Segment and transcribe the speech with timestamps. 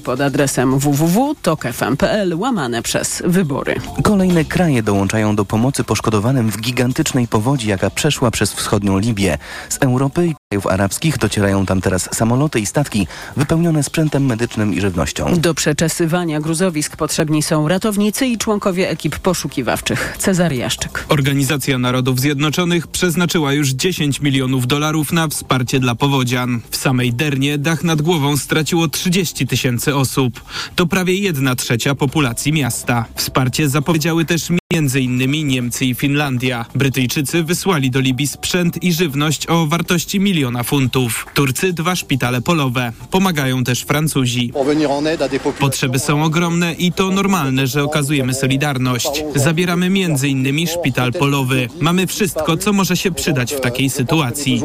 [0.00, 3.74] pod adresem www.tokefm.pl łamane przez wybory.
[4.02, 9.38] Kolejne kraje dołączają do pomocy poszkodowanym w gigantycznej powodzi, jaka przeszła przez wschodnią Libię.
[9.68, 13.06] Z Europy i krajów arabskich docierają tam teraz samoloty i statki
[13.36, 15.34] wypełnione sprzętem medycznym i żywnością.
[15.36, 20.16] Do przeczesywania gruzowisk potrzebni są ratownicy i członkowie ekip poszukiwawczych.
[20.18, 21.04] Cezary Jaszczyk.
[21.08, 26.60] Organizacja Narodów Zjednoczonych przeznaczyła już 10 milionów dolarów na wsparcie dla powodzian.
[26.70, 30.40] W samej Dernie dach nad głową straciło 30 tysięcy tysięcy osób.
[30.76, 33.04] To prawie jedna trzecia populacji miasta.
[33.14, 36.66] Wsparcie zapowiedziały też między innymi Niemcy i Finlandia.
[36.74, 41.26] Brytyjczycy wysłali do Libii sprzęt i żywność o wartości miliona funtów.
[41.34, 42.92] Turcy dwa szpitale polowe.
[43.10, 44.52] Pomagają też Francuzi.
[45.58, 49.24] Potrzeby są ogromne i to normalne, że okazujemy solidarność.
[49.34, 49.90] Zabieramy
[50.28, 51.68] innymi szpital polowy.
[51.80, 54.62] Mamy wszystko, co może się przydać w takiej sytuacji.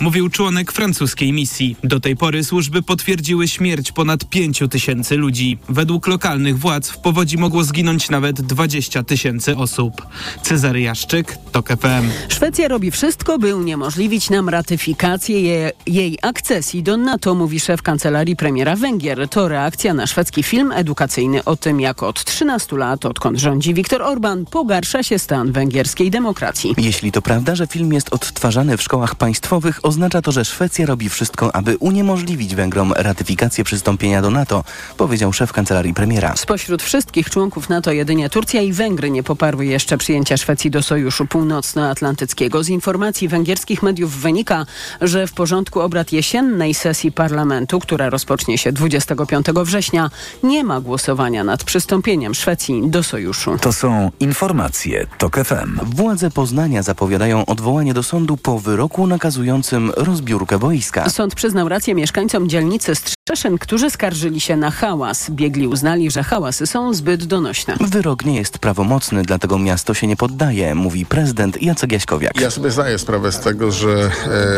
[0.00, 1.76] Mówił członek francuskiej misji.
[1.84, 5.58] Do tej pory służby potwierdziły śmierć ponad 5 tysięcy ludzi.
[5.68, 10.06] Według lokalnych władz w powodzi mogło zginąć nawet 20 tysięcy osób.
[10.42, 12.28] Cezary Jaszczyk, TOK FM.
[12.28, 18.36] Szwecja robi wszystko, by uniemożliwić nam ratyfikację je, jej akcesji do NATO, mówi szef kancelarii
[18.36, 19.28] premiera Węgier.
[19.28, 24.02] To reakcja na szwedzki film edukacyjny o tym, jak od 13 lat, odkąd rządzi Viktor
[24.02, 26.74] Orban, pogarsza się stan węgierskiej demokracji.
[26.78, 31.08] Jeśli to prawda, że film jest odtwarzany w szkołach państwowych, oznacza to, że Szwecja robi
[31.08, 33.87] wszystko, aby uniemożliwić Węgrom ratyfikację przystąpienia
[34.22, 34.64] do NATO,
[34.96, 36.36] powiedział szef kancelarii premiera.
[36.36, 41.26] Spośród wszystkich członków NATO jedynie Turcja i Węgry nie poparły jeszcze przyjęcia Szwecji do Sojuszu
[41.26, 42.64] Północnoatlantyckiego.
[42.64, 44.66] Z informacji węgierskich mediów wynika,
[45.00, 50.10] że w porządku obrad jesiennej sesji parlamentu, która rozpocznie się 25 września,
[50.42, 53.58] nie ma głosowania nad przystąpieniem Szwecji do Sojuszu.
[53.60, 55.80] To są informacje TOK FM.
[55.82, 61.10] Władze Poznania zapowiadają odwołanie do sądu po wyroku nakazującym rozbiórkę boiska.
[61.10, 62.94] Sąd przyznał rację mieszkańcom dzielnicy
[63.28, 65.30] Strzeszyn, którzy skarżyli się na hałas.
[65.30, 67.76] Biegli uznali, że hałasy są zbyt donośne.
[67.80, 72.40] Wyrok nie jest prawomocny, dlatego miasto się nie poddaje, mówi prezydent Jacek Jaśkowiak.
[72.40, 74.10] Ja sobie zdaję sprawę z tego, że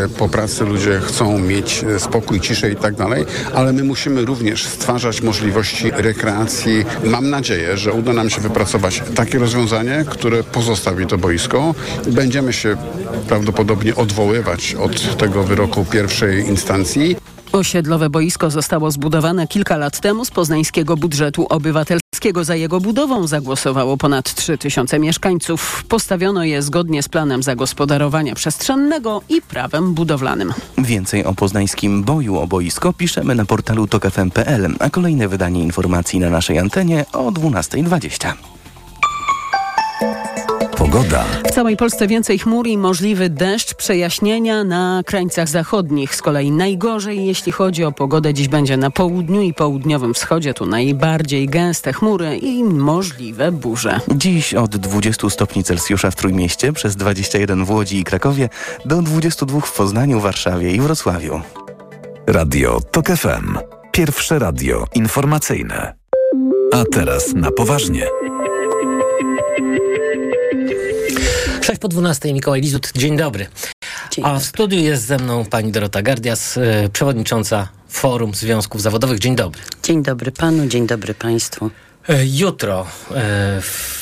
[0.05, 4.25] e, po pracy ludzie chcą mieć e, spokój, ciszę i tak dalej, ale my musimy
[4.25, 6.85] również stwarzać możliwości rekreacji.
[7.05, 11.75] Mam nadzieję, że uda nam się wypracować takie rozwiązanie, które pozostawi to boisko.
[12.07, 12.77] Będziemy się
[13.29, 17.17] prawdopodobnie odwoływać od tego wyroku pierwszej instancji.
[17.53, 22.45] Osiedlowe boisko zostało zbudowane kilka lat temu z poznańskiego budżetu obywatelskiego.
[22.45, 25.85] Za jego budową zagłosowało ponad 3 tysiące mieszkańców.
[25.89, 30.53] Postawiono je zgodnie z planem zagospodarowania przestrzennego i prawem budowlanym.
[30.79, 36.31] Więcej o poznańskim boju o boisko piszemy na portalu tokfm.pl, a kolejne wydanie informacji na
[36.31, 38.60] naszej antenie o 12.20.
[40.93, 41.25] Pogoda.
[41.49, 46.15] W całej Polsce więcej chmur i możliwy deszcz, przejaśnienia na krańcach zachodnich.
[46.15, 50.55] Z kolei najgorzej, jeśli chodzi o pogodę, dziś będzie na południu i południowym wschodzie.
[50.55, 54.01] Tu najbardziej gęste chmury i możliwe burze.
[54.15, 58.49] Dziś od 20 stopni Celsjusza w Trójmieście, przez 21 w Łodzi i Krakowie,
[58.85, 61.41] do 22 w Poznaniu, Warszawie i Wrocławiu.
[62.27, 63.59] Radio TOK FM.
[63.93, 65.95] Pierwsze radio informacyjne.
[66.73, 68.07] A teraz na poważnie.
[71.81, 73.47] Po 12 Mikołaj Lizut, dzień dobry.
[74.11, 79.19] Dzień A w studiu jest ze mną pani Dorota Gardias, y, przewodnicząca Forum Związków Zawodowych.
[79.19, 79.63] Dzień dobry.
[79.83, 81.71] Dzień dobry panu, dzień dobry państwu.
[82.11, 83.15] Y, Jutro y,
[83.61, 84.01] w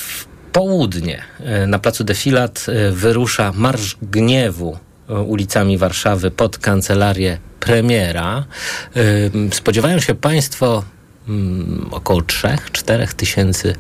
[0.52, 1.22] południe
[1.66, 4.78] na placu Defilat wyrusza Marsz Gniewu
[5.26, 8.44] ulicami Warszawy pod kancelarię premiera.
[9.52, 10.84] Spodziewają się państwo
[11.28, 13.74] mm, około 3-4 tysięcy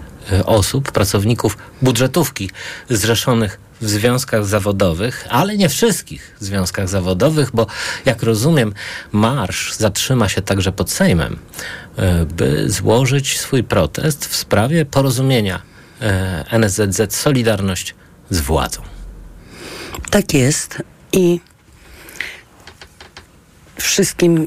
[0.44, 2.50] osób, pracowników budżetówki
[2.90, 7.66] zrzeszonych w związkach zawodowych, ale nie wszystkich związkach zawodowych, bo
[8.04, 8.74] jak rozumiem,
[9.12, 11.38] marsz zatrzyma się także pod Sejmem,
[11.98, 15.62] y, by złożyć swój protest w sprawie porozumienia
[16.02, 16.04] y,
[16.50, 17.94] NSZZ Solidarność
[18.30, 18.82] z władzą.
[20.10, 21.40] Tak jest i
[23.76, 24.46] wszystkim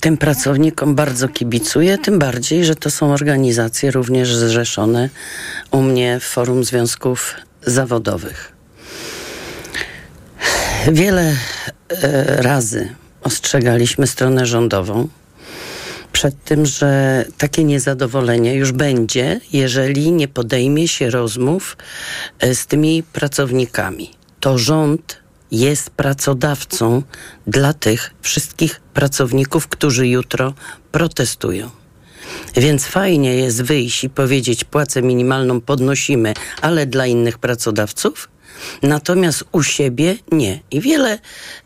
[0.00, 5.10] tym pracownikom bardzo kibicuję, tym bardziej, że to są organizacje również zrzeszone
[5.70, 7.34] u mnie w Forum Związków
[7.66, 8.52] Zawodowych.
[10.92, 11.36] Wiele
[11.88, 15.08] e, razy ostrzegaliśmy stronę rządową
[16.12, 21.76] przed tym, że takie niezadowolenie już będzie, jeżeli nie podejmie się rozmów
[22.38, 24.10] e, z tymi pracownikami.
[24.40, 25.16] To rząd
[25.50, 27.02] jest pracodawcą
[27.46, 30.54] dla tych wszystkich pracowników, którzy jutro
[30.92, 31.70] protestują.
[32.56, 38.28] Więc fajnie jest wyjść i powiedzieć, płacę minimalną podnosimy, ale dla innych pracodawców,
[38.82, 40.60] natomiast u siebie nie.
[40.70, 41.18] I wiele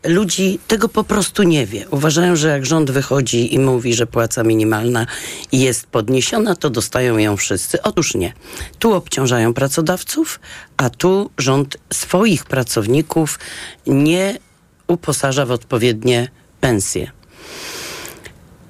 [0.03, 1.89] ludzi tego po prostu nie wie.
[1.89, 5.05] Uważają, że jak rząd wychodzi i mówi, że płaca minimalna
[5.51, 7.81] jest podniesiona, to dostają ją wszyscy.
[7.81, 8.33] Otóż nie.
[8.79, 10.39] Tu obciążają pracodawców,
[10.77, 13.39] a tu rząd swoich pracowników
[13.87, 14.37] nie
[14.87, 16.27] uposaża w odpowiednie
[16.61, 17.11] pensje.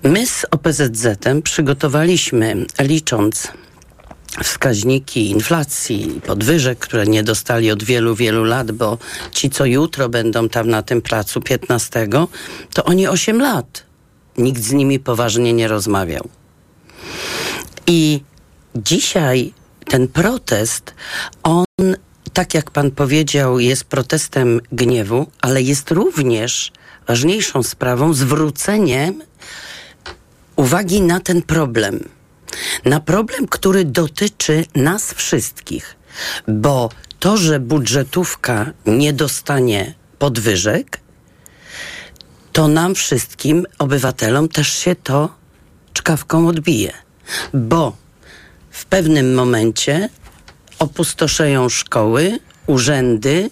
[0.03, 3.47] My z OPZZ-em przygotowaliśmy, licząc
[4.43, 8.97] wskaźniki inflacji, podwyżek, które nie dostali od wielu, wielu lat, bo
[9.31, 12.07] ci, co jutro będą tam na tym placu 15,
[12.73, 13.83] to oni 8 lat.
[14.37, 16.29] Nikt z nimi poważnie nie rozmawiał.
[17.87, 18.23] I
[18.75, 19.53] dzisiaj
[19.85, 20.93] ten protest,
[21.43, 21.65] on,
[22.33, 26.71] tak jak pan powiedział, jest protestem gniewu, ale jest również
[27.07, 29.21] ważniejszą sprawą zwróceniem
[30.55, 32.09] uwagi na ten problem.
[32.85, 35.95] Na problem, który dotyczy nas wszystkich,
[36.47, 36.89] bo
[37.19, 40.99] to, że budżetówka nie dostanie podwyżek,
[42.53, 45.29] to nam wszystkim, obywatelom, też się to
[45.93, 46.93] czkawką odbije,
[47.53, 47.95] bo
[48.71, 50.09] w pewnym momencie
[50.79, 53.49] opustoszeją szkoły, urzędy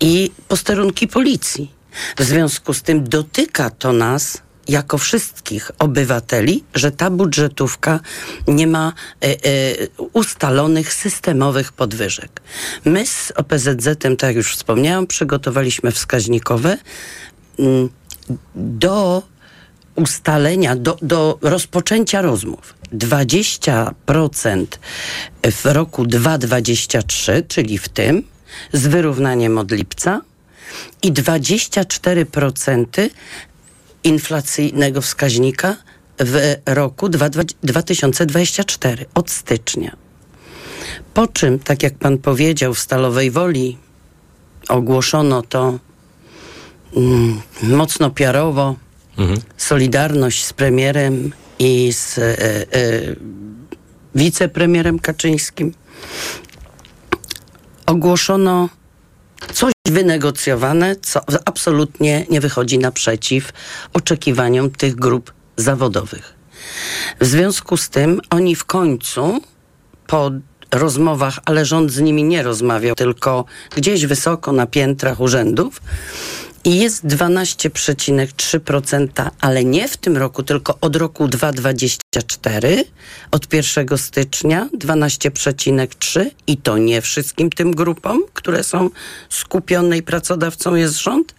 [0.00, 1.70] i posterunki policji.
[2.18, 8.00] W związku z tym dotyka to nas jako wszystkich obywateli, że ta budżetówka
[8.48, 8.92] nie ma
[9.22, 9.36] e, e,
[10.12, 12.40] ustalonych systemowych podwyżek.
[12.84, 16.78] My z OPZZ-em, tak jak już wspomniałam, przygotowaliśmy wskaźnikowe
[17.58, 17.88] mm,
[18.54, 19.22] do
[19.94, 22.74] ustalenia, do, do rozpoczęcia rozmów.
[22.94, 24.66] 20%
[25.44, 28.22] w roku 2023, czyli w tym,
[28.72, 30.20] z wyrównaniem od lipca
[31.02, 33.10] i 24%
[34.04, 35.76] inflacyjnego wskaźnika
[36.18, 39.96] w roku 2024 od stycznia.
[41.14, 43.78] Po czym, tak jak pan powiedział, w Stalowej Woli
[44.68, 45.78] ogłoszono to
[46.96, 48.76] mm, mocno piarowo,
[49.18, 49.40] mhm.
[49.56, 52.66] solidarność z premierem i z e, e,
[54.14, 55.74] wicepremierem Kaczyńskim.
[57.86, 58.68] Ogłoszono
[59.52, 63.52] coś wynegocjowane, co absolutnie nie wychodzi naprzeciw
[63.92, 66.34] oczekiwaniom tych grup zawodowych.
[67.20, 69.40] W związku z tym oni w końcu
[70.06, 70.30] po
[70.72, 73.44] rozmowach, ale rząd z nimi nie rozmawiał, tylko
[73.76, 75.80] gdzieś wysoko na piętrach urzędów,
[76.64, 82.84] i jest 12,3%, ale nie w tym roku, tylko od roku 2024,
[83.30, 88.90] od 1 stycznia 12,3% i to nie wszystkim tym grupom, które są
[89.28, 91.34] skupione i pracodawcą jest rząd,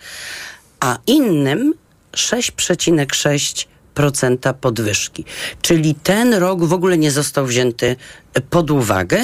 [0.80, 1.74] a innym
[2.12, 5.26] 6,6% podwyżki.
[5.62, 7.96] Czyli ten rok w ogóle nie został wzięty
[8.50, 9.22] pod uwagę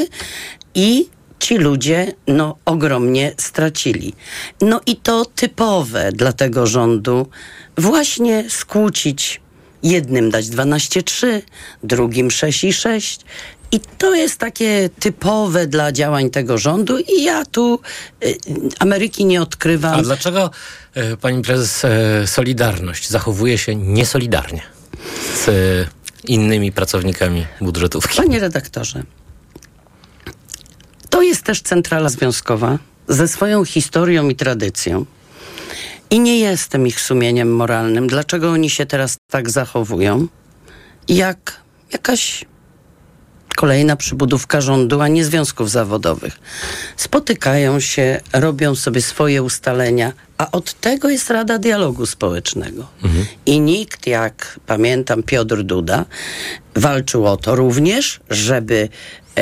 [0.75, 4.13] i ci ludzie no, ogromnie stracili.
[4.61, 7.27] No i to typowe dla tego rządu
[7.77, 9.41] właśnie skłócić
[9.83, 11.41] jednym dać 12,3,
[11.83, 13.19] drugim 6,6.
[13.71, 17.79] I to jest takie typowe dla działań tego rządu i ja tu
[18.23, 18.37] y,
[18.79, 19.99] Ameryki nie odkrywam.
[19.99, 20.51] A dlaczego
[20.97, 21.83] y, pani prezes
[22.23, 24.61] y, Solidarność zachowuje się niesolidarnie
[25.35, 25.87] z y,
[26.23, 28.17] innymi pracownikami budżetówki?
[28.17, 29.03] Panie redaktorze,
[31.19, 35.05] to jest też centrala związkowa ze swoją historią i tradycją.
[36.09, 38.07] I nie jestem ich sumieniem moralnym.
[38.07, 40.27] Dlaczego oni się teraz tak zachowują?
[41.07, 41.61] Jak
[41.91, 42.45] jakaś
[43.55, 46.39] kolejna przybudówka rządu, a nie związków zawodowych.
[46.97, 52.87] Spotykają się, robią sobie swoje ustalenia, a od tego jest Rada Dialogu Społecznego.
[53.03, 53.25] Mhm.
[53.45, 56.05] I nikt, jak pamiętam Piotr Duda,
[56.75, 58.89] walczył o to również, żeby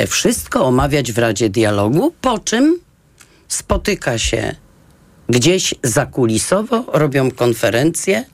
[0.06, 2.78] wszystko omawiać w Radzie Dialogu, po czym
[3.48, 4.54] spotyka się
[5.28, 8.24] gdzieś zakulisowo, robią konferencje.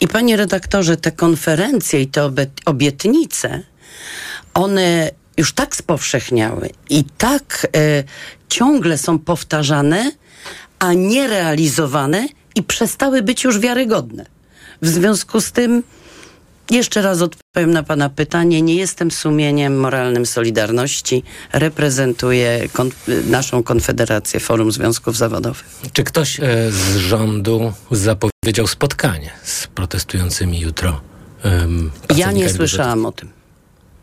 [0.00, 2.30] I panie redaktorze, te konferencje i te
[2.64, 3.62] obietnice,
[4.54, 8.04] one już tak spowszechniały i tak e,
[8.48, 10.12] ciągle są powtarzane,
[10.78, 14.26] a nie realizowane i przestały być już wiarygodne.
[14.82, 15.82] W związku z tym
[16.70, 18.62] jeszcze raz odpowiem na Pana pytanie.
[18.62, 21.22] Nie jestem sumieniem moralnym Solidarności.
[21.52, 22.90] Reprezentuję kon
[23.26, 25.64] naszą Konfederację Forum Związków Zawodowych.
[25.92, 31.00] Czy ktoś e, z rządu zapowiedział spotkanie z protestującymi jutro?
[31.44, 33.28] Um, ja nie słyszałam o tym.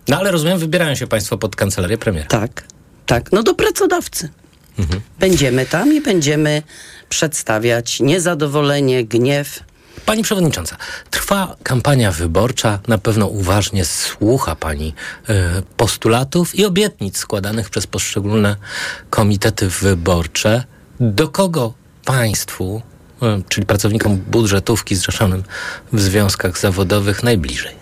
[0.08, 2.28] No ale rozumiem, wybierają się Państwo pod kancelarię premiera.
[2.28, 2.64] Tak,
[3.06, 3.32] tak.
[3.32, 4.30] No do pracodawcy.
[4.80, 5.02] Mhm.
[5.20, 6.62] Będziemy tam i będziemy
[7.10, 9.60] przedstawiać niezadowolenie, gniew
[10.06, 10.78] Pani Przewodnicząca,
[11.10, 12.80] trwa kampania wyborcza.
[12.88, 14.94] Na pewno uważnie słucha Pani
[15.30, 18.56] e, postulatów i obietnic składanych przez poszczególne
[19.10, 20.64] komitety wyborcze.
[21.00, 21.74] Do kogo
[22.06, 22.82] Państwu,
[23.22, 25.44] e, czyli pracownikom budżetówki zrzeszonym
[25.94, 27.76] w związkach zawodowych, najbliżej?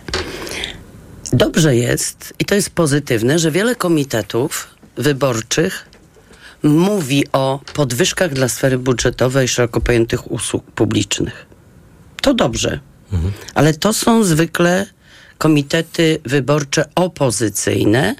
[1.32, 5.86] Dobrze jest i to jest pozytywne, że wiele komitetów wyborczych
[6.62, 11.53] mówi o podwyżkach dla sfery budżetowej szeroko pojętych usług publicznych.
[12.24, 12.80] To dobrze,
[13.12, 13.32] mhm.
[13.54, 14.86] ale to są zwykle
[15.38, 18.14] komitety wyborcze opozycyjne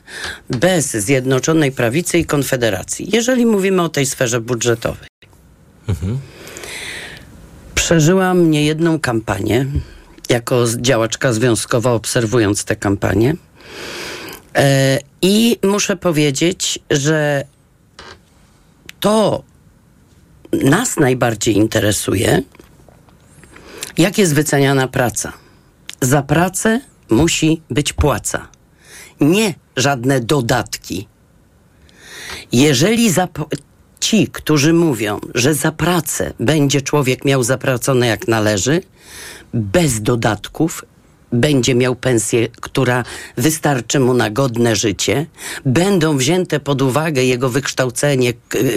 [0.50, 5.08] bez Zjednoczonej Prawicy i Konfederacji, jeżeli mówimy o tej sferze budżetowej.
[5.88, 6.18] Mhm.
[7.75, 9.66] Przeżyłam niejedną kampanię
[10.28, 13.34] jako działaczka związkowa, obserwując tę kampanię.
[14.54, 17.44] E, I muszę powiedzieć, że
[19.00, 19.42] to
[20.52, 22.42] nas najbardziej interesuje,
[23.99, 25.33] jak jest wyceniana praca.
[26.01, 28.49] Za pracę musi być płaca,
[29.21, 31.09] nie żadne dodatki.
[32.53, 33.11] Jeżeli
[34.01, 38.83] ci, którzy mówią, że za pracę będzie człowiek miał zapracone jak należy,
[39.55, 40.85] bez dodatków,
[41.35, 43.05] będzie miał pensję, która
[43.37, 45.26] wystarczy mu na godne życie,
[45.67, 48.33] będą wzięte pod uwagę jego wykształcenie,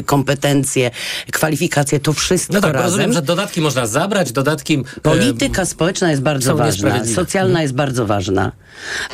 [0.06, 0.92] kompetencje,
[1.32, 2.86] kwalifikacje, to wszystko no tak, razem.
[2.86, 4.84] Rozumiem, że dodatki można zabrać, dodatki...
[5.02, 7.62] Polityka społeczna jest bardzo ważna, socjalna hmm.
[7.62, 8.52] jest bardzo ważna,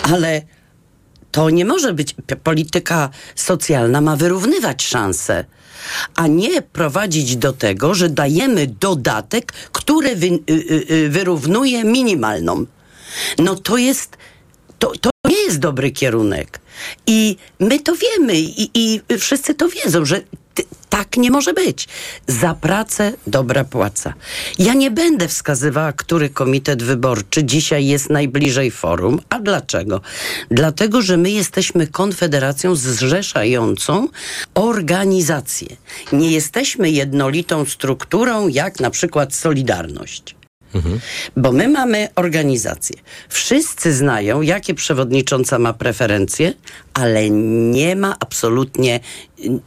[0.03, 0.41] ale
[1.31, 5.45] to nie może być, polityka socjalna ma wyrównywać szanse
[6.15, 12.65] a nie prowadzić do tego, że dajemy dodatek, który wy, y, y, y, wyrównuje minimalną.
[13.37, 14.17] No to jest,
[14.79, 16.59] to, to nie jest dobry kierunek.
[17.07, 20.21] I my to wiemy i, i wszyscy to wiedzą, że
[20.89, 21.87] tak nie może być.
[22.27, 24.13] Za pracę dobra płaca.
[24.59, 29.21] Ja nie będę wskazywała, który komitet wyborczy dzisiaj jest najbliżej forum.
[29.29, 30.01] A dlaczego?
[30.51, 34.07] Dlatego, że my jesteśmy konfederacją zrzeszającą
[34.53, 35.67] organizację.
[36.11, 40.35] Nie jesteśmy jednolitą strukturą, jak na przykład Solidarność.
[40.75, 40.99] Mhm.
[41.37, 42.95] Bo my mamy organizację.
[43.29, 46.53] Wszyscy znają, jakie przewodnicząca ma preferencje,
[46.93, 48.99] ale nie ma absolutnie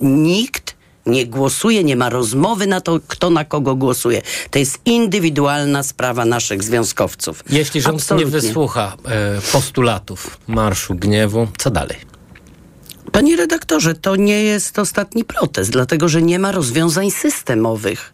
[0.01, 4.23] nikt nie głosuje, nie ma rozmowy na to, kto na kogo głosuje.
[4.51, 7.45] To jest indywidualna sprawa naszych związkowców.
[7.51, 8.25] Jeśli rząd Absolutnie.
[8.25, 11.97] nie wysłucha e, postulatów Marszu Gniewu, co dalej?
[13.13, 18.13] Panie redaktorze, to nie jest ostatni protest, dlatego że nie ma rozwiązań systemowych.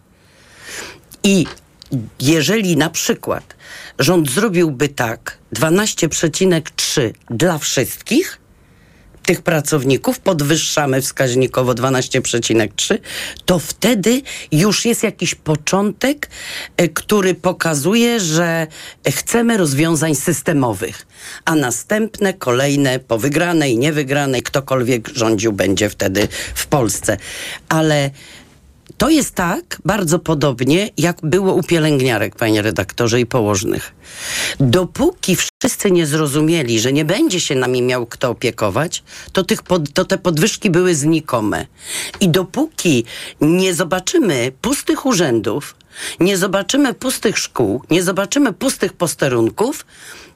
[1.25, 1.47] I
[2.21, 3.57] jeżeli na przykład
[3.99, 8.43] rząd zrobiłby tak 12,3 dla wszystkich,
[9.27, 12.99] tych pracowników podwyższamy wskaźnikowo 12,3,
[13.45, 14.23] to wtedy
[14.53, 16.31] już jest jakiś początek,
[16.77, 18.67] e, który pokazuje, że
[19.11, 21.07] chcemy rozwiązań systemowych,
[21.45, 27.17] a następne, kolejne, po wygranej, niewygranej, ktokolwiek rządził będzie wtedy w Polsce.
[27.69, 28.11] Ale
[29.03, 33.95] to jest tak bardzo podobnie, jak było u pielęgniarek, panie redaktorze, i położnych.
[34.61, 39.93] Dopóki wszyscy nie zrozumieli, że nie będzie się nami miał kto opiekować, to, tych pod,
[39.93, 41.67] to te podwyżki były znikome.
[42.21, 43.05] I dopóki
[43.41, 45.75] nie zobaczymy pustych urzędów,
[46.21, 49.87] nie zobaczymy pustych szkół, nie zobaczymy pustych posterunków,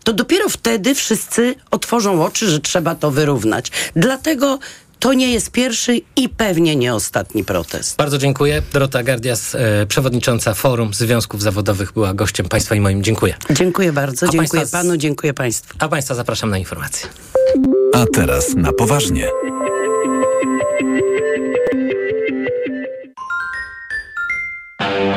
[0.04, 3.70] to dopiero wtedy wszyscy otworzą oczy, że trzeba to wyrównać.
[3.96, 4.58] Dlatego
[5.06, 7.96] to nie jest pierwszy i pewnie nie ostatni protest.
[7.96, 8.62] Bardzo dziękuję.
[8.72, 13.02] Dorota Gardias, e, przewodnicząca Forum Związków Zawodowych, była gościem Państwa i moim.
[13.02, 13.34] Dziękuję.
[13.50, 14.26] Dziękuję bardzo.
[14.26, 14.78] A dziękuję państwa...
[14.78, 15.74] Panu, dziękuję Państwu.
[15.78, 17.08] A Państwa zapraszam na informacje.
[17.94, 19.28] A teraz na poważnie.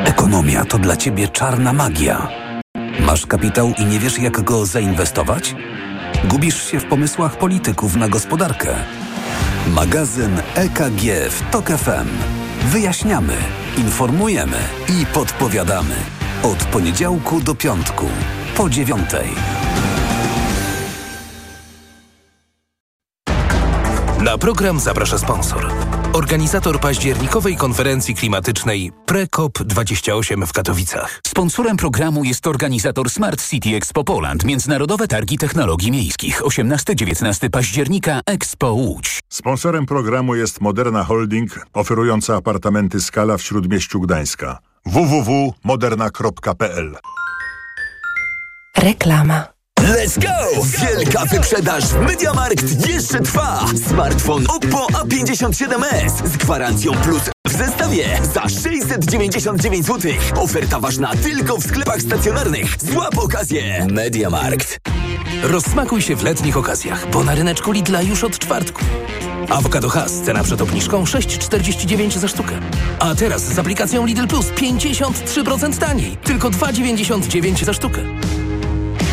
[0.04, 2.28] Ekonomia to dla Ciebie czarna magia.
[3.00, 5.54] Masz kapitał i nie wiesz, jak go zainwestować?
[6.24, 8.74] Gubisz się w pomysłach polityków na gospodarkę
[9.68, 12.08] Magazyn EKG w TOK FM.
[12.64, 13.36] Wyjaśniamy,
[13.76, 14.56] informujemy
[14.88, 15.94] i podpowiadamy.
[16.42, 18.06] Od poniedziałku do piątku,
[18.56, 19.28] po dziewiątej.
[24.20, 25.89] Na program zaprasza sponsor.
[26.12, 31.20] Organizator październikowej konferencji klimatycznej PreCOP28 w Katowicach.
[31.26, 36.42] Sponsorem programu jest organizator Smart City Expo Poland, Międzynarodowe Targi Technologii Miejskich.
[36.42, 39.20] 18-19 października Expo Łódź.
[39.28, 44.58] Sponsorem programu jest Moderna Holding, oferująca apartamenty Skala w Śródmieściu Gdańska.
[44.86, 46.96] www.moderna.pl
[48.76, 50.62] Reklama Let's go!
[50.80, 53.66] Wielka wyprzedaż w Mediamarkt jeszcze trwa!
[53.88, 60.12] Smartfon Oppo A57s z gwarancją plus w zestawie za 699 zł.
[60.36, 62.76] Oferta ważna tylko w sklepach stacjonarnych.
[62.92, 63.86] Złap okazję!
[63.90, 64.78] Mediamarkt.
[65.42, 68.84] Rozsmakuj się w letnich okazjach, bo na ryneczku Lidla już od czwartku.
[69.48, 72.58] Awokado Has, cena przed obniżką 6,49 za sztukę.
[72.98, 78.00] A teraz z aplikacją Lidl Plus 53% taniej, tylko 2,99 za sztukę.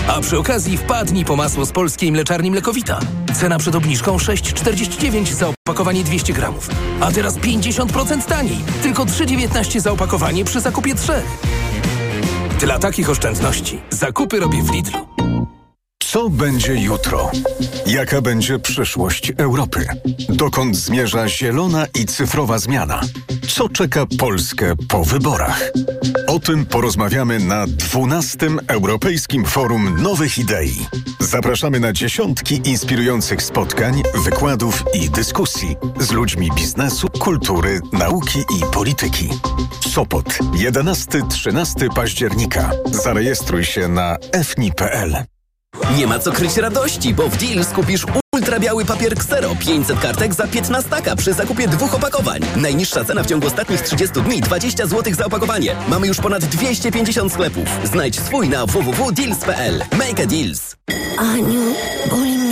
[0.08, 3.00] A przy okazji wpadnij po masło z polskiej mleczarni Mlekowita.
[3.36, 6.70] Cena przed obniżką 6,49 za opakowanie 200 gramów.
[7.02, 11.14] A teraz 50% taniej, tylko 3,19 za opakowanie przy zakupie 3.
[12.60, 15.26] Dla takich oszczędności zakupy robię w Lidlu.
[16.12, 17.32] Co będzie jutro?
[17.88, 19.88] Jaka będzie przyszłość Europy?
[20.30, 23.02] Dokąd zmierza zielona i cyfrowa zmiana?
[23.50, 25.72] Co czeka Polskę po wyborach?
[26.28, 28.38] O tym porozmawiamy na 12.
[28.68, 30.86] Europejskim Forum Nowych Idei.
[31.20, 39.30] Zapraszamy na dziesiątki inspirujących spotkań, wykładów i dyskusji z ludźmi biznesu, kultury, nauki i polityki.
[39.90, 42.72] Sopot, 11-13 października.
[42.92, 45.37] Zarejestruj się na fni.pl.
[45.97, 48.05] Nie ma co kryć radości, bo w Deals kupisz
[48.36, 52.41] ultrabiały papier Xero 500 kartek za 15 przy zakupie dwóch opakowań.
[52.55, 55.75] Najniższa cena w ciągu ostatnich 30 dni 20 zł za opakowanie.
[55.89, 57.67] Mamy już ponad 250 sklepów.
[57.83, 59.83] Znajdź swój na www.deals.pl.
[59.91, 60.75] Make a Deals.
[61.17, 61.62] Aniu,
[62.09, 62.37] boli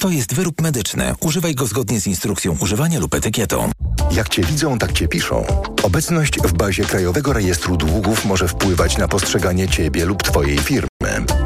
[0.00, 1.14] To jest wyrób medyczny.
[1.20, 3.70] Używaj go zgodnie z instrukcją używania lub etykietą.
[4.10, 5.44] Jak Cię widzą, tak Cię piszą.
[5.82, 10.88] Obecność w bazie Krajowego Rejestru Długów może wpływać na postrzeganie Ciebie lub Twojej firmy.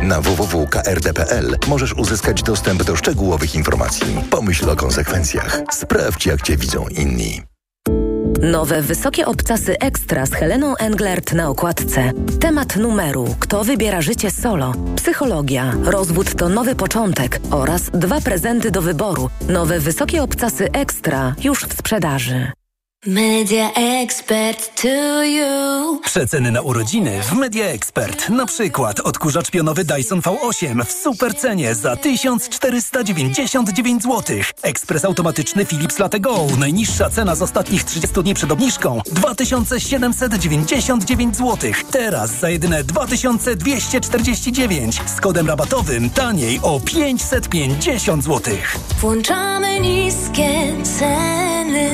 [0.02, 4.16] Na www.krd.pl możesz uzyskać dostęp do szczegółowych informacji.
[4.30, 5.62] Pomyśl o konsekwencjach.
[5.72, 7.49] Sprawdź, jak Cię widzą inni.
[8.42, 12.12] Nowe wysokie obcasy ekstra z Heleną Englert na okładce.
[12.40, 14.72] Temat numeru: Kto wybiera życie solo?
[14.96, 15.74] Psychologia.
[15.84, 19.30] Rozwód to nowy początek oraz dwa prezenty do wyboru.
[19.48, 22.52] Nowe wysokie obcasy ekstra już w sprzedaży.
[23.06, 26.00] Media Expert to you.
[26.04, 28.28] Przeceny na urodziny w Media Expert.
[28.28, 34.36] Na przykład odkurzacz pionowy Dyson V8 w super cenie za 1499 zł.
[34.62, 36.46] Ekspres automatyczny Philips Latte Go.
[36.58, 41.72] Najniższa cena z ostatnich 30 dni przed obniżką 2799 zł.
[41.90, 48.54] Teraz za jedyne 2249 z kodem rabatowym taniej o 550 zł.
[49.00, 51.90] Włączamy niskie ceny.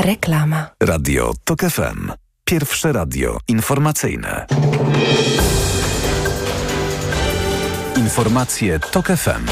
[0.00, 0.66] Reklama.
[0.82, 2.12] Radio TOK FM.
[2.44, 4.46] Pierwsze radio informacyjne.
[7.96, 9.46] Informacje TOK FM.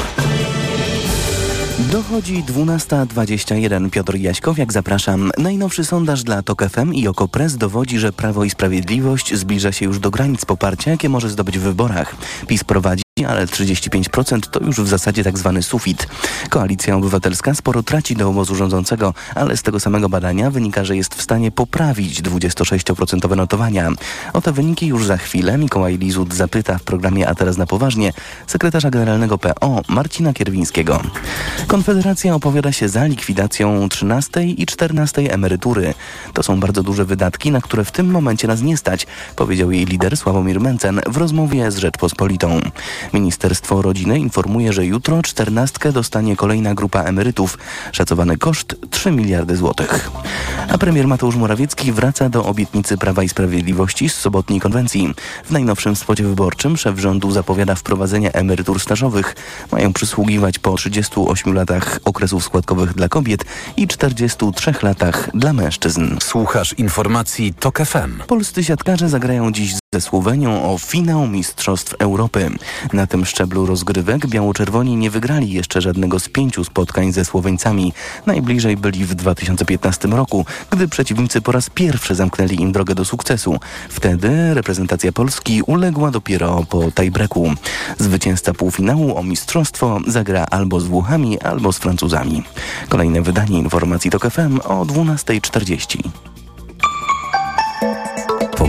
[1.91, 3.89] Dochodzi 12.21.
[3.89, 5.31] Piotr Jaśkowiak, zapraszam.
[5.37, 9.99] Najnowszy sondaż dla TOK FM i Okopres dowodzi, że Prawo i Sprawiedliwość zbliża się już
[9.99, 12.15] do granic poparcia, jakie może zdobyć w wyborach.
[12.47, 16.07] PiS prowadzi ale 35% to już w zasadzie tak zwany sufit.
[16.49, 21.15] Koalicja Obywatelska sporo traci do obozu rządzącego, ale z tego samego badania wynika, że jest
[21.15, 23.91] w stanie poprawić 26% notowania.
[24.33, 28.13] O te wyniki już za chwilę Mikołaj Lizut zapyta w programie A teraz na poważnie
[28.47, 31.01] sekretarza generalnego PO Marcina Kierwińskiego.
[31.67, 35.93] Konfederacja opowiada się za likwidacją 13 i 14 emerytury.
[36.33, 39.85] To są bardzo duże wydatki, na które w tym momencie nas nie stać, powiedział jej
[39.85, 42.61] lider Sławomir Mencen w rozmowie z Rzeczpospolitą.
[43.13, 47.57] Ministerstwo Rodziny informuje, że jutro czternastkę dostanie kolejna grupa emerytów.
[47.91, 50.11] Szacowany koszt 3 miliardy złotych.
[50.69, 55.13] A premier Mateusz Morawiecki wraca do obietnicy Prawa i Sprawiedliwości z sobotniej konwencji.
[55.45, 59.35] W najnowszym spocie wyborczym szef rządu zapowiada wprowadzenie emerytur stażowych.
[59.71, 63.45] Mają przysługiwać po 38 latach okresów składkowych dla kobiet
[63.77, 66.17] i 43 latach dla mężczyzn.
[66.21, 68.19] Słuchasz informacji TOK FM.
[68.27, 72.49] Polscy siatkarze zagrają dziś ze Słowenią o finał Mistrzostw Europy.
[72.93, 77.93] Na tym szczeblu rozgrywek biało-czerwoni nie wygrali jeszcze żadnego z pięciu spotkań ze Słoweńcami.
[78.25, 83.59] Najbliżej byli w 2015 roku, gdy przeciwnicy po raz pierwszy zamknęli im drogę do sukcesu.
[83.89, 87.53] Wtedy reprezentacja Polski uległa dopiero po tiebreaku.
[87.97, 92.43] Zwycięzca półfinału o mistrzostwo zagra albo z Włochami, albo z Francuzami.
[92.89, 96.34] Kolejne wydanie informacji TOK FM o 12.40.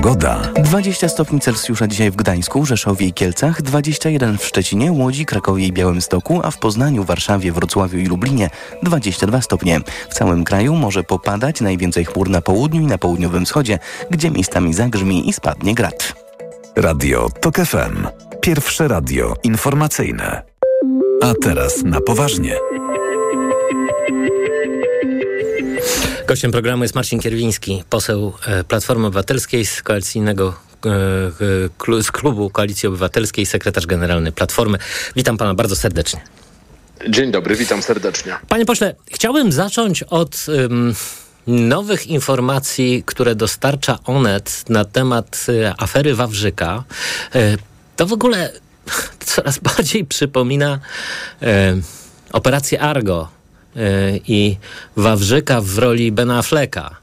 [0.06, 0.40] Pogoda.
[0.64, 5.72] 20 stopni Celsjusza dzisiaj w Gdańsku, Rzeszowie i Kielcach, 21 w Szczecinie, Łodzi, Krakowie i
[5.72, 8.50] Białymstoku, a w Poznaniu, Warszawie, Wrocławiu i Lublinie
[8.82, 9.80] 22 stopnie.
[10.10, 13.78] W całym kraju może popadać, najwięcej chmur na południu i na południowym wschodzie,
[14.10, 16.12] gdzie miejscami zagrzmi i spadnie grad.
[16.76, 18.06] Radio TOK FM.
[18.40, 20.42] Pierwsze radio informacyjne.
[21.22, 22.56] A teraz na poważnie.
[26.26, 30.54] Gościem programu jest Marcin Kierwiński, poseł e, Platformy Obywatelskiej z koalicyjnego
[31.98, 34.78] e, z klubu Koalicji Obywatelskiej, sekretarz generalny Platformy.
[35.16, 36.20] Witam pana bardzo serdecznie.
[37.08, 38.36] Dzień dobry, witam serdecznie.
[38.48, 40.94] Panie pośle, chciałbym zacząć od um,
[41.46, 46.84] nowych informacji, które dostarcza Onet na temat e, afery Wawrzyka.
[47.96, 48.52] to w ogóle
[49.24, 50.80] coraz bardziej przypomina
[52.32, 53.35] operację Argo E,
[54.28, 54.56] i
[54.96, 56.96] Wawrzyka w roli Bena Afflecka.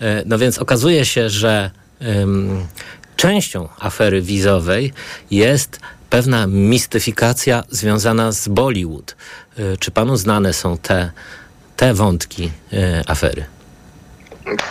[0.00, 1.70] E, no więc okazuje się, że
[3.16, 4.92] częścią afery wizowej
[5.30, 9.16] jest pewna mistyfikacja związana z Bollywood.
[9.58, 11.10] E, czy panu znane są te,
[11.76, 12.50] te wątki
[13.06, 13.55] afery?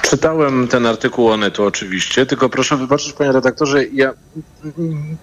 [0.02, 4.14] Czytałem ten artykuł Onetu oczywiście, tylko proszę wybaczyć panie redaktorze, ja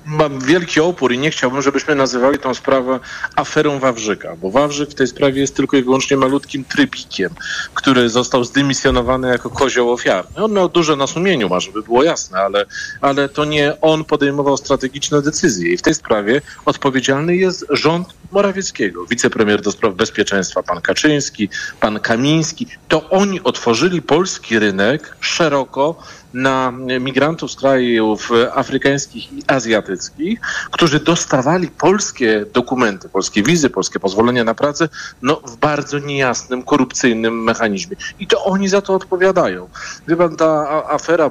[0.07, 3.01] mam wielki opór i nie chciałbym, żebyśmy nazywali tą sprawę
[3.37, 7.31] aferą Wawrzyka, bo Wawrzyk w tej sprawie jest tylko i wyłącznie malutkim trybikiem,
[7.75, 10.45] który został zdymisjonowany jako kozioł ofiarny.
[10.45, 12.67] On miał dużo na sumieniu, ma, żeby było jasne, ale,
[13.01, 19.07] ale to nie on podejmował strategiczne decyzje i w tej sprawie odpowiedzialny jest rząd Morawieckiego,
[19.07, 21.49] wicepremier do spraw bezpieczeństwa pan Kaczyński,
[21.81, 22.67] pan Kamiński.
[22.89, 26.03] To oni otworzyli polski rynek szeroko
[26.35, 30.41] na migrantów z krajów afrykańskich i azjatyckich,
[30.71, 34.89] którzy dostawali polskie dokumenty, polskie wizy, polskie pozwolenia na pracę,
[35.23, 37.97] no w bardzo niejasnym, korupcyjnym mechanizmie.
[38.19, 39.69] I to oni za to odpowiadają.
[40.09, 41.31] Wie pan, ta afera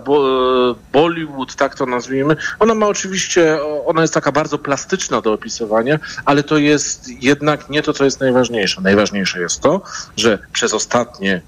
[0.93, 6.43] Bollywood, tak to nazwijmy, ona ma oczywiście, ona jest taka bardzo plastyczna do opisywania, ale
[6.43, 8.81] to jest jednak nie to, co jest najważniejsze.
[8.81, 9.81] Najważniejsze jest to,
[10.17, 11.41] że przez ostatnie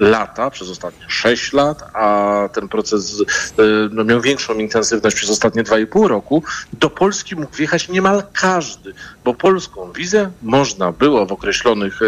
[0.00, 3.22] lata, przez ostatnie 6 lat, a ten proces
[3.58, 8.94] e, no, miał większą intensywność przez ostatnie 2,5 roku, do Polski mógł wjechać niemal każdy,
[9.24, 12.06] bo polską wizę można było w określonych, e,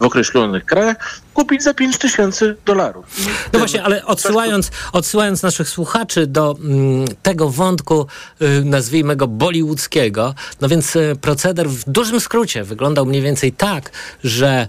[0.00, 0.96] w określonych krajach
[1.34, 3.06] kupić za 5 tysięcy dolarów.
[3.52, 8.06] No właśnie, ale odsyłając, odsyłając naszych słuchaczy do mm, tego wątku,
[8.42, 13.90] y, nazwijmy go bollywoodzkiego, no więc y, proceder w dużym skrócie wyglądał mniej więcej tak,
[14.24, 14.68] że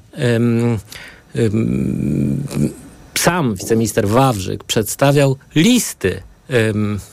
[3.16, 6.22] sam wiceminister Wawrzyk przedstawiał listy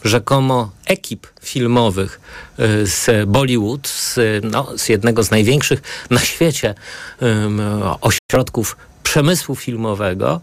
[0.05, 2.21] rzekomo ekip filmowych
[2.61, 6.75] y, z Bollywood, z, no, z jednego z największych na świecie
[8.01, 10.41] ośrodków przemysłu filmowego.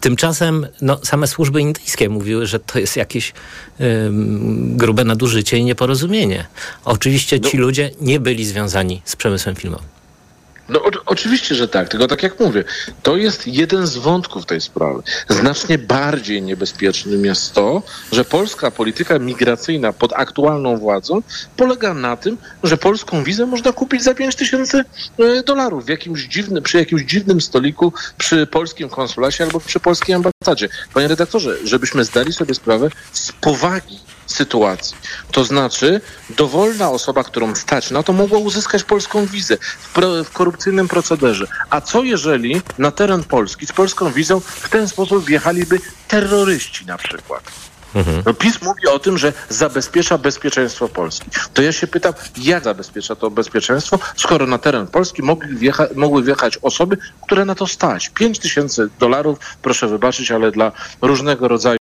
[0.00, 3.32] Tymczasem no, same służby indyjskie mówiły, że to jest jakieś
[4.60, 6.46] grube nadużycie i nieporozumienie.
[6.84, 7.62] Oczywiście ci no.
[7.62, 9.99] ludzie nie byli związani z przemysłem filmowym.
[10.70, 12.64] No o, oczywiście, że tak, tylko tak jak mówię,
[13.02, 15.02] to jest jeden z wątków tej sprawy.
[15.28, 21.22] Znacznie bardziej niebezpiecznym jest to, że polska polityka migracyjna pod aktualną władzą
[21.56, 24.84] polega na tym, że polską wizę można kupić za 5 tysięcy
[25.18, 30.14] e, dolarów w jakimś dziwnym, przy jakimś dziwnym stoliku przy polskim konsulacie albo przy polskiej
[30.14, 30.68] ambasadzie.
[30.94, 33.98] Panie redaktorze, żebyśmy zdali sobie sprawę z powagi
[34.32, 34.96] sytuacji.
[35.32, 40.30] To znaczy, dowolna osoba, którą stać na to, mogła uzyskać polską wizę w, pro, w
[40.30, 41.46] korupcyjnym procederze.
[41.70, 46.98] A co jeżeli na teren Polski z polską wizą w ten sposób wjechaliby terroryści na
[46.98, 47.69] przykład?
[47.94, 48.22] Mhm.
[48.26, 51.30] No PiS mówi o tym, że zabezpiecza bezpieczeństwo Polski.
[51.54, 56.22] To ja się pytam, jak zabezpiecza to bezpieczeństwo, skoro na teren Polski mogli wjecha mogły
[56.22, 58.08] wjechać osoby, które na to stać.
[58.08, 60.72] 5 tysięcy dolarów, proszę wybaczyć, ale dla
[61.02, 61.78] różnego rodzaju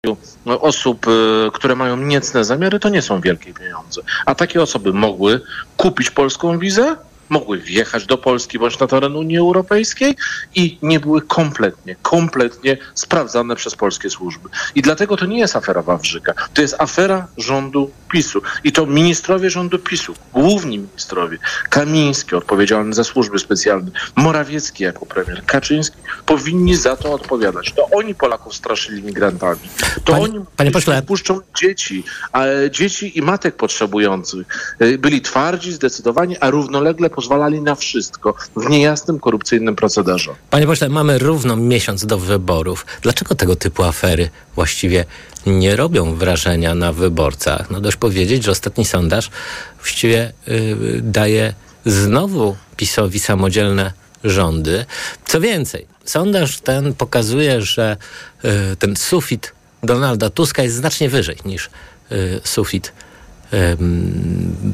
[0.46, 4.00] no, osób, y, które mają niecne zamiary, to nie są wielkie pieniądze.
[4.26, 5.40] A takie osoby mogły
[5.76, 6.96] kupić polską wizę,
[7.28, 10.16] mogły wjechać do Polski bądź na teren Unii Europejskiej
[10.54, 14.48] i nie były kompletnie, kompletnie sprawdzane przez polskie służby.
[14.74, 18.42] I dlatego to nie jest afera Wawrzyka, to jest afera rządu PiSu.
[18.64, 21.38] I to ministrowie rządu PiSu, główni ministrowie,
[21.70, 27.72] Kamiński odpowiedzialny za służby specjalne, Morawiecki jako premier, Kaczyński, powinni za to odpowiadać.
[27.72, 29.60] To oni Polaków straszyli migrantami.
[30.04, 31.02] To panie, oni panie pośle...
[31.02, 34.46] wpuszczą dzieci, a dzieci i matek potrzebujących.
[34.82, 40.30] Y, byli twardzi, zdecydowani, a równolegle pozwalali na wszystko w niejasnym, korupcyjnym procederze.
[40.50, 42.86] Panie pośle, mamy równo miesiąc do wyborów.
[43.02, 45.04] Dlaczego tego typu afery właściwie
[45.46, 47.70] nie robią wrażenia na wyborcach?
[47.70, 49.30] No dość powiedzieć, że ostatni sondaż
[49.78, 51.54] właściwie yy, daje
[51.86, 53.92] znowu PiSowi samodzielne
[54.24, 54.84] rządy.
[55.26, 57.96] Co więcej, sondaż ten pokazuje, że
[58.42, 59.52] yy, ten sufit
[59.84, 61.70] Donalda Tuska jest znacznie wyżej niż
[62.12, 62.92] y, sufit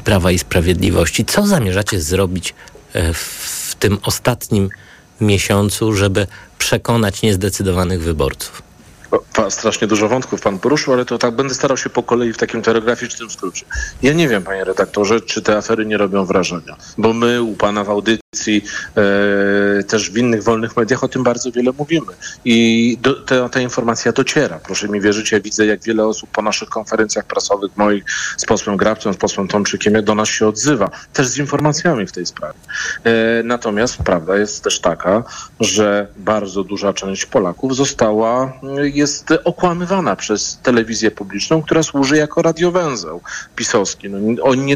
[0.03, 1.25] Prawa i Sprawiedliwości.
[1.25, 2.53] Co zamierzacie zrobić
[2.95, 4.69] y, w tym ostatnim
[5.21, 8.61] miesiącu, żeby przekonać niezdecydowanych wyborców?
[9.33, 12.37] Pan, strasznie dużo wątków pan poruszył, ale to tak będę starał się po kolei w
[12.37, 13.65] takim telegraficznym skrócie.
[14.01, 17.83] Ja nie wiem, panie redaktorze, czy te afery nie robią wrażenia, bo my u pana
[17.83, 18.20] w audycji, e,
[19.87, 22.13] też w innych wolnych mediach o tym bardzo wiele mówimy.
[22.45, 24.59] I do, te, ta informacja dociera.
[24.59, 28.03] Proszę mi wierzyć, ja widzę, jak wiele osób po naszych konferencjach prasowych moich
[28.37, 32.25] z posłem Grabcem, z posłem Tomczykiem, do nas się odzywa, też z informacjami w tej
[32.25, 32.59] sprawie.
[33.03, 35.23] E, natomiast prawda jest też taka,
[35.59, 38.53] że bardzo duża część Polaków została
[38.93, 43.21] jest okłamywana przez telewizję publiczną, która służy jako radiowęzeł
[43.55, 44.09] pisowski.
[44.09, 44.75] No, oni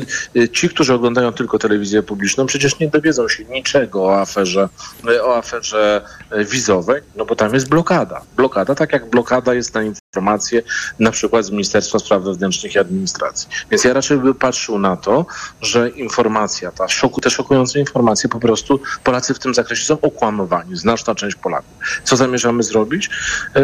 [0.51, 4.69] ci, którzy oglądają tylko telewizję publiczną, przecież nie dowiedzą się niczego o aferze,
[5.23, 6.01] o aferze
[6.45, 8.21] wizowej, no bo tam jest blokada.
[8.36, 9.81] Blokada, tak jak blokada jest na
[10.15, 10.63] informacje
[10.99, 13.49] na przykład z Ministerstwa Spraw Wewnętrznych i Administracji.
[13.71, 15.25] Więc ja raczej bym patrzył na to,
[15.62, 20.75] że informacja, ta szoku, te szokujące informacje po prostu Polacy w tym zakresie są okłamowani,
[20.75, 21.73] znaczna część Polaków.
[22.04, 23.10] Co zamierzamy zrobić?
[23.56, 23.62] E,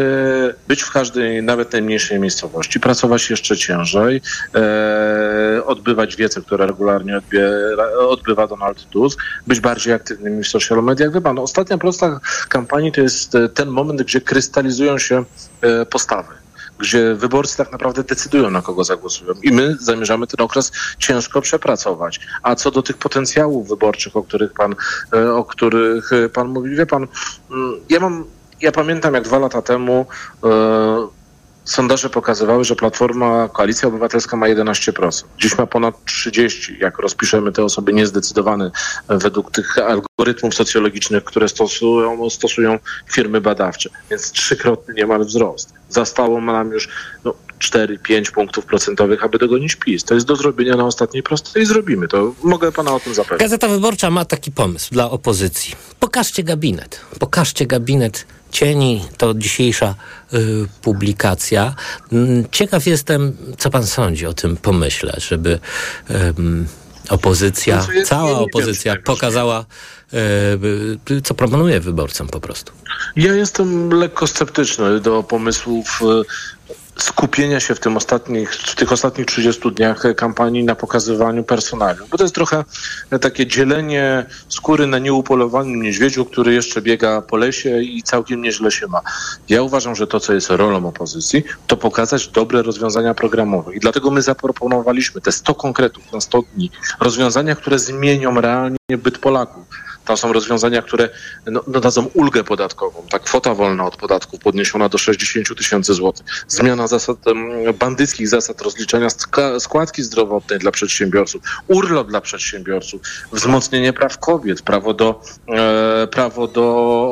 [0.68, 4.22] być w każdej, nawet najmniejszej miejscowości, pracować jeszcze ciężej,
[4.56, 11.14] e, odbywać wiece, które regularnie odbiera, odbywa Donald Tusk, być bardziej aktywnymi w social mediach.
[11.14, 15.24] Wie pan, no, ostatnia prosta kampanii to jest ten moment, gdzie krystalizują się
[15.62, 16.41] e, postawy
[16.82, 19.34] gdzie wyborcy tak naprawdę decydują, na kogo zagłosują.
[19.44, 22.20] I my zamierzamy ten okres ciężko przepracować.
[22.44, 24.76] A co do tych potencjałów wyborczych, o których pan,
[25.14, 27.08] e, o których pan mówi, wie pan,
[27.52, 28.26] mm, ja mam,
[28.62, 30.06] ja pamiętam jak dwa lata temu
[30.44, 30.48] e,
[31.64, 35.24] sondaże pokazywały, że Platforma, Koalicja Obywatelska ma 11%.
[35.38, 38.72] Dziś ma ponad 30%, jak rozpiszemy te osoby niezdecydowane
[39.10, 42.80] według tych algorytmów socjologicznych, które stosują, stosują
[43.12, 43.90] firmy badawcze.
[44.10, 45.74] Więc trzykrotny niemal wzrost.
[45.90, 46.90] Zastało nam już
[47.24, 50.04] no, 4-5 punktów procentowych, aby dogonić PiS.
[50.04, 52.34] To jest do zrobienia na ostatniej prostej i zrobimy to.
[52.44, 53.40] Mogę pana o tym zapewnić.
[53.40, 55.76] Gazeta Wyborcza ma taki pomysł dla opozycji.
[56.00, 57.02] Pokażcie gabinet.
[57.20, 59.06] Pokażcie gabinet cieni.
[59.18, 59.96] To dzisiejsza
[60.34, 61.76] y, publikacja.
[62.12, 65.60] Mm, ciekaw jestem, co pan sądzi o tym pomyśle, żeby
[67.10, 69.66] opozycja, no, cała opozycja pokazała,
[71.12, 72.74] y, co proponuje wyborcom po prostu.
[73.16, 76.06] Ja jestem lekko sceptyczny do pomysłów y,
[76.98, 82.08] skupienia się w, tym ostatnich, w tych ostatnich 30 dniach kampanii na pokazywaniu personalium.
[82.12, 82.64] Bo to jest trochę
[83.22, 88.88] takie dzielenie skóry na nieupolowanym niedźwiedziu, który jeszcze biega po lesie i całkiem nieźle się
[88.88, 89.02] ma.
[89.50, 93.76] Ja uważam, że to, co jest rolą opozycji, to pokazać dobre rozwiązania programowe.
[93.76, 96.72] I dlatego my zaproponowaliśmy te 100 konkretów na 100 dni.
[97.00, 99.66] Rozwiązania, które zmienią realnie byt Polaków
[100.18, 101.10] są rozwiązania, które
[101.46, 103.04] no, no, dadzą ulgę podatkową.
[103.10, 106.26] Ta kwota wolna od podatków podniesiona do 60 tysięcy złotych.
[106.48, 107.18] Zmiana zasad,
[107.80, 109.08] bandyckich zasad rozliczenia
[109.60, 111.42] składki zdrowotnej dla przedsiębiorców.
[111.68, 113.02] Urlop dla przedsiębiorców.
[113.32, 114.62] Wzmocnienie praw kobiet.
[114.62, 116.66] Prawo do, e, prawo do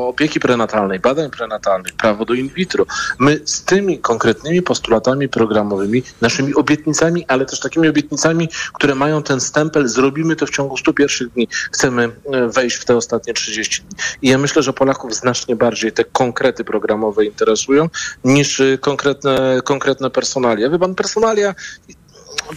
[0.07, 1.93] opieki prenatalnej, badań prenatalnych.
[1.93, 2.85] Prawo do in vitro.
[3.19, 9.39] My z tymi konkretnymi postulatami programowymi, naszymi obietnicami, ale też takimi obietnicami, które mają ten
[9.41, 11.47] stempel, zrobimy to w ciągu 100 pierwszych dni.
[11.71, 13.97] Chcemy e, wejść w te ostatnie 30 dni.
[14.21, 17.89] I ja myślę, że Polaków znacznie bardziej te konkrety programowe interesują
[18.23, 20.69] niż y, konkretne, konkretne personalia.
[20.69, 21.55] Wie pan, personalia,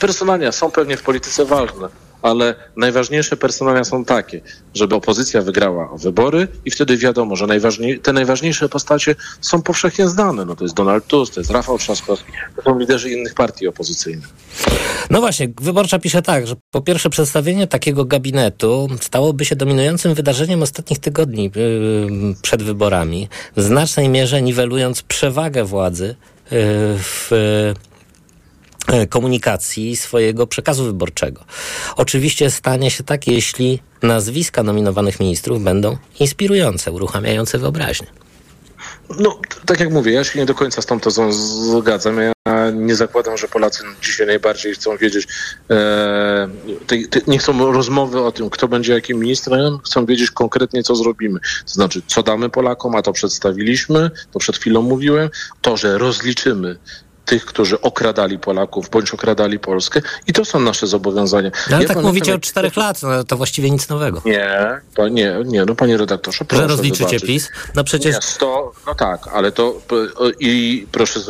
[0.00, 1.88] personalia są pewnie w polityce ważne
[2.22, 4.40] ale najważniejsze personalia są takie,
[4.74, 10.44] żeby opozycja wygrała wybory i wtedy wiadomo, że najważniej, te najważniejsze postacie są powszechnie znane.
[10.44, 14.28] No to jest Donald Tusk, to jest Rafał Trzaskowski, to są liderzy innych partii opozycyjnych.
[15.10, 20.62] No właśnie, Wyborcza pisze tak, że po pierwsze przedstawienie takiego gabinetu stałoby się dominującym wydarzeniem
[20.62, 26.58] ostatnich tygodni yy, przed wyborami, w znacznej mierze niwelując przewagę władzy yy,
[26.98, 27.91] w E,
[29.10, 31.44] komunikacji swojego przekazu wyborczego.
[31.96, 38.06] Oczywiście stanie się tak, jeśli nazwiska nominowanych ministrów będą inspirujące, uruchamiające wyobraźnię.
[39.18, 42.16] No, tak jak mówię, ja się nie do końca z tą tezą zgadzam.
[42.18, 42.32] Ja
[42.70, 45.28] nie zakładam, że Polacy dzisiaj najbardziej chcą wiedzieć,
[45.70, 46.48] e,
[46.86, 50.96] te, te, nie chcą rozmowy o tym, kto będzie jakim ministrem, chcą wiedzieć konkretnie, co
[50.96, 51.40] zrobimy.
[51.40, 56.78] To znaczy, co damy Polakom, a to przedstawiliśmy, to przed chwilą mówiłem, to, że rozliczymy
[57.24, 61.50] tych, którzy okradali Polaków bądź okradali Polskę i to są nasze zobowiązania.
[61.50, 64.22] No, ale Ja tak pamiętam, mówicie od czterech lat, no, to właściwie nic nowego.
[64.24, 67.26] Nie, to nie, nie, no panie redaktorze, Że proszę rozliczycie zobaczyć.
[67.26, 67.50] PiS?
[67.74, 68.14] No przecież...
[68.14, 69.80] Nie, 100, no tak, ale to
[70.40, 71.20] i proszę,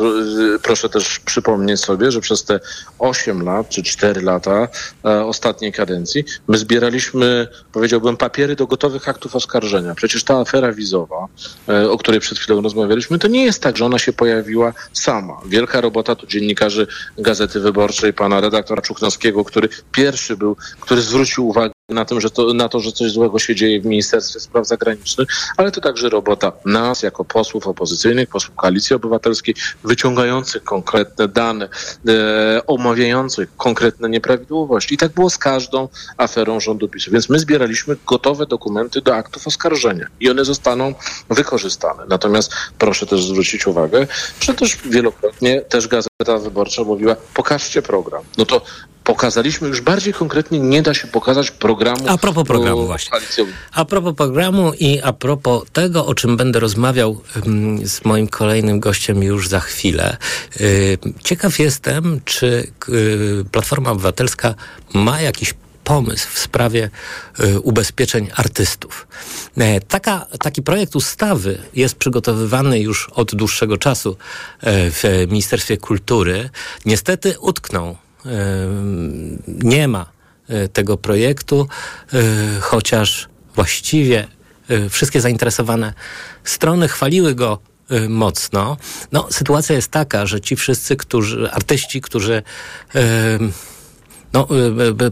[0.61, 2.59] proszę też przypomnieć sobie, że przez te
[2.99, 4.67] 8 lat czy 4 lata
[5.05, 9.95] e, ostatniej kadencji my zbieraliśmy, powiedziałbym, papiery do gotowych aktów oskarżenia.
[9.95, 11.27] Przecież ta afera wizowa,
[11.69, 15.41] e, o której przed chwilą rozmawialiśmy, to nie jest tak, że ona się pojawiła sama.
[15.45, 21.73] Wielka robota tu dziennikarzy Gazety Wyborczej, pana redaktora Czuknowskiego, który pierwszy był, który zwrócił uwagę
[21.93, 25.29] na, tym, że to, na to, że coś złego się dzieje w Ministerstwie Spraw Zagranicznych,
[25.57, 31.69] ale to także robota nas jako posłów opozycyjnych, posłów Koalicji Obywatelskiej, wyciągających konkretne dane,
[32.07, 34.95] e, omawiających konkretne nieprawidłowości.
[34.95, 37.11] I tak było z każdą aferą rządu PiSu.
[37.11, 40.93] Więc my zbieraliśmy gotowe dokumenty do aktów oskarżenia i one zostaną
[41.29, 42.03] wykorzystane.
[42.09, 44.07] Natomiast proszę też zwrócić uwagę,
[44.39, 48.23] że też wielokrotnie też Gazeta Wyborcza mówiła, pokażcie program.
[48.37, 48.61] No to
[49.03, 52.03] pokazaliśmy już bardziej konkretnie, nie da się pokazać programu.
[52.07, 53.19] A propos programu o, właśnie.
[53.71, 58.79] A propos programu i a propos tego, o czym będę rozmawiał ym, z moim kolejnym
[58.79, 60.17] gościem już za chwilę.
[60.59, 64.55] Yy, Ciekaw jestem, czy yy, Platforma Obywatelska
[64.93, 66.89] ma jakiś pomysł w sprawie
[67.39, 69.07] y, ubezpieczeń artystów.
[69.57, 74.17] E, Taka, taki projekt ustawy jest przygotowywany już od dłuższego czasu
[74.61, 76.49] e, w Ministerstwie Kultury.
[76.85, 77.97] Niestety utknął.
[79.47, 80.05] Nie ma
[80.47, 81.67] e, tego projektu,
[82.13, 82.19] e,
[82.61, 84.27] chociaż właściwie
[84.69, 85.93] e, wszystkie zainteresowane
[86.43, 87.59] strony chwaliły go
[88.09, 88.77] mocno.
[89.11, 92.43] No, sytuacja jest taka, że ci wszyscy, którzy, artyści, którzy
[94.33, 94.47] no,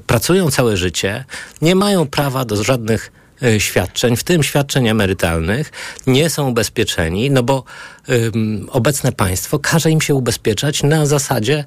[0.08, 1.26] pracują całe życie,
[1.62, 3.12] nie mają prawa do żadnych
[3.60, 5.72] świadczeń, w tym świadczeń emerytalnych,
[6.08, 7.64] nie są ubezpieczeni, no bo
[8.10, 11.66] ym, obecne państwo każe im się ubezpieczać na zasadzie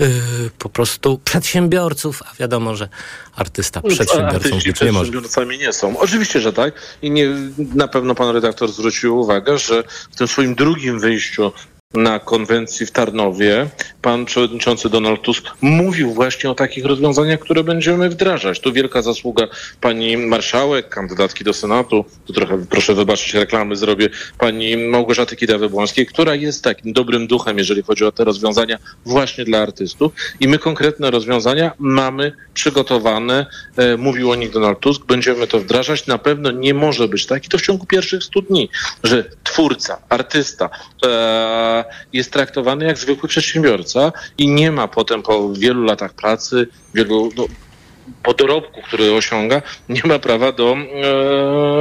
[0.00, 0.10] y,
[0.58, 2.88] po prostu przedsiębiorców, a wiadomo, że
[3.36, 5.10] artysta przedsiębiorcą Artyści być nie może.
[5.10, 5.98] przedsiębiorcami nie są.
[5.98, 6.74] Oczywiście, że tak.
[7.02, 7.28] I nie,
[7.74, 11.52] na pewno pan redaktor zwrócił uwagę, że w tym swoim drugim wyjściu
[11.94, 13.68] na konwencji w Tarnowie
[14.02, 18.60] pan przewodniczący Donald Tusk mówił właśnie o takich rozwiązaniach, które będziemy wdrażać.
[18.60, 19.46] Tu wielka zasługa
[19.80, 26.34] pani marszałek, kandydatki do Senatu, tu trochę proszę wybaczyć reklamy zrobię, pani Małgorzaty Kidawy-Błońskiej, która
[26.34, 30.12] jest takim dobrym duchem, jeżeli chodzi o te rozwiązania właśnie dla artystów.
[30.40, 36.06] I my konkretne rozwiązania mamy przygotowane, e, mówił o nich Donald Tusk, będziemy to wdrażać.
[36.06, 38.68] Na pewno nie może być tak, i to w ciągu pierwszych 100 dni,
[39.04, 40.70] że twórca, artysta
[41.06, 47.30] e, jest traktowany jak zwykły przedsiębiorca i nie ma potem po wielu latach pracy, wielu
[47.36, 47.44] no,
[48.22, 50.76] po dorobku, który osiąga, nie ma prawa do,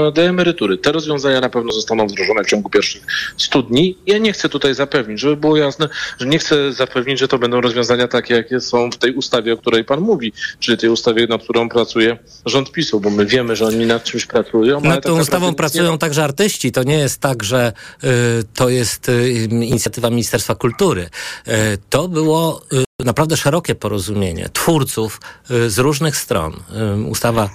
[0.07, 0.77] e, do emerytury.
[0.77, 3.03] Te rozwiązania na pewno zostaną wdrożone w ciągu pierwszych
[3.37, 3.97] 100 dni.
[4.07, 7.61] Ja nie chcę tutaj zapewnić, żeby było jasne, że nie chcę zapewnić, że to będą
[7.61, 11.43] rozwiązania takie, jakie są w tej ustawie, o której pan mówi, czyli tej ustawie, nad
[11.43, 14.77] którą pracuje rząd PiSu, bo my wiemy, że oni nad czymś pracują.
[14.77, 16.71] ale Nad tak tą ustawą pracują także artyści.
[16.71, 18.07] To nie jest tak, że y,
[18.55, 21.09] to jest y, inicjatywa Ministerstwa Kultury.
[21.47, 21.51] Y,
[21.89, 25.19] to było y, naprawdę szerokie porozumienie twórców
[25.51, 26.53] y, z różnych stron.
[26.53, 27.49] Y, ustawa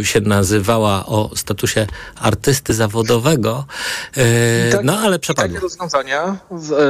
[0.00, 1.86] y, się nazywała o statusie
[2.20, 3.64] artysty zawodowego,
[4.72, 5.48] tak- no ale przepadło.
[5.54, 6.36] Takie rozwiązania,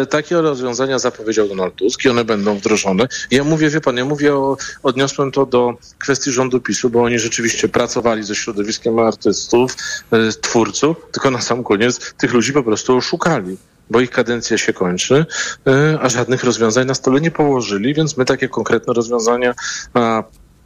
[0.02, 3.08] e, takie rozwiązania zapowiedział Donald Tusk i one będą wdrożone.
[3.30, 7.18] Ja mówię, wie pan, ja mówię o, odniosłem to do kwestii rządu PiSu, bo oni
[7.18, 9.76] rzeczywiście pracowali ze środowiskiem artystów,
[10.12, 13.56] e, twórców, tylko na sam koniec tych ludzi po prostu oszukali.
[13.90, 15.26] Bo ich kadencja się kończy,
[15.66, 19.54] e, a żadnych rozwiązań na stole nie położyli, więc my takie konkretne rozwiązania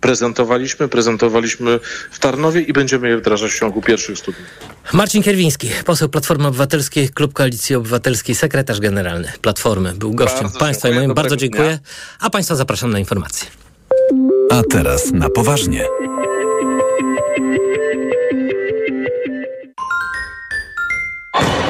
[0.01, 4.41] prezentowaliśmy, prezentowaliśmy w Tarnowie i będziemy je wdrażać w ciągu pierwszych 100 dni.
[4.93, 10.89] Marcin Kierwiński, poseł Platformy Obywatelskiej, Klub Koalicji Obywatelskiej, sekretarz generalny Platformy, był gościem Bardzo państwa
[10.89, 11.15] i moim.
[11.15, 11.69] Bardzo dziękuję.
[11.69, 11.79] dnia.
[12.21, 13.49] A państwa zapraszam na informacje.
[14.51, 15.85] A teraz na poważnie.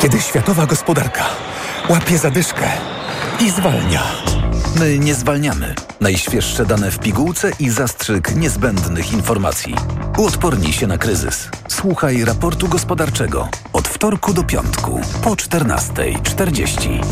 [0.09, 1.25] Kiedy światowa gospodarka
[1.89, 2.67] łapie zadyszkę
[3.41, 4.03] i zwalnia.
[4.79, 5.75] My nie zwalniamy.
[6.01, 9.75] Najświeższe dane w pigułce i zastrzyk niezbędnych informacji.
[10.19, 11.49] Uodpornij się na kryzys.
[11.69, 17.05] Słuchaj raportu gospodarczego od wtorku do piątku po 14.40.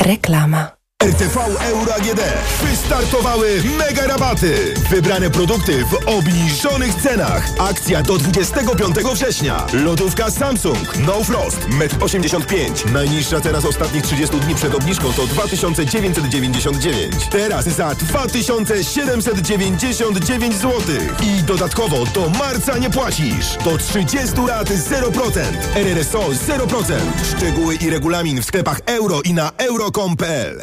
[0.00, 0.83] Reklama.
[1.04, 2.20] RTV Euro AGD.
[2.62, 4.74] Wystartowały mega rabaty.
[4.90, 7.48] Wybrane produkty w obniżonych cenach.
[7.58, 9.66] Akcja do 25 września.
[9.72, 12.92] Lodówka Samsung No Frost 1,85 m.
[12.92, 17.14] Najniższa cena z ostatnich 30 dni przed obniżką to 2999.
[17.30, 20.72] Teraz za 2799 zł.
[21.22, 23.56] I dodatkowo do marca nie płacisz.
[23.64, 25.40] Do 30 lat 0%.
[25.74, 26.94] RRSO 0%.
[27.36, 30.62] Szczegóły i regulamin w sklepach euro i na euro.com.pl.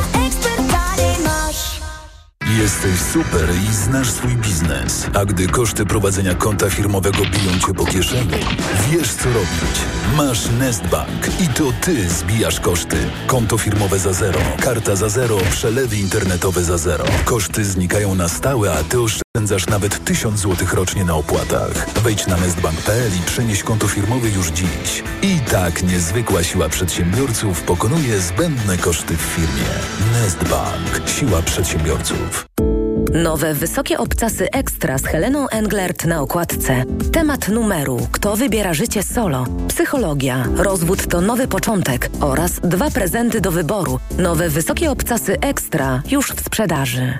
[2.59, 5.07] Jesteś super i znasz swój biznes.
[5.13, 8.39] A gdy koszty prowadzenia konta firmowego biją cię po kieszeni,
[8.91, 9.79] wiesz co robić.
[10.17, 12.97] Masz Nestbank i to ty zbijasz koszty.
[13.27, 17.05] Konto firmowe za zero, karta za zero, przelewy internetowe za zero.
[17.25, 19.30] Koszty znikają na stałe, a ty oszczędzasz
[19.69, 21.89] nawet 1000 zł rocznie na opłatach.
[22.03, 25.03] Wejdź na nestbank.pl i przenieś konto firmowe już dziś.
[25.21, 29.69] I tak niezwykła siła przedsiębiorców pokonuje zbędne koszty w firmie.
[30.13, 31.09] Nestbank.
[31.09, 32.45] Siła przedsiębiorców.
[33.13, 36.83] Nowe wysokie obcasy ekstra z Heleną Englert na okładce.
[37.11, 39.45] Temat numeru Kto wybiera życie solo?
[39.67, 40.45] Psychologia.
[40.55, 43.99] Rozwód to nowy początek oraz dwa prezenty do wyboru.
[44.17, 47.19] Nowe wysokie obcasy ekstra już w sprzedaży.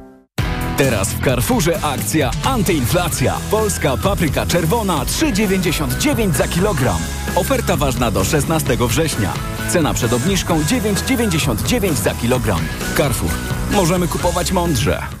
[0.77, 3.37] Teraz w Carrefourze akcja antyinflacja.
[3.51, 6.99] Polska papryka czerwona 3,99 za kilogram.
[7.35, 9.33] Oferta ważna do 16 września.
[9.69, 12.61] Cena przed obniżką 9,99 za kilogram.
[12.97, 13.31] Carrefour.
[13.71, 15.20] Możemy kupować mądrze.